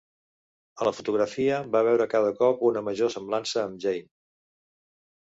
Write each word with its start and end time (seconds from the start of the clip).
A 0.77 0.85
la 0.87 0.93
fotografia 0.99 1.59
va 1.75 1.81
veure 1.87 2.07
cada 2.13 2.31
cop 2.39 2.63
una 2.71 2.83
major 2.87 3.13
semblança 3.17 3.63
amb 3.67 3.79
Jeanne. 3.85 4.09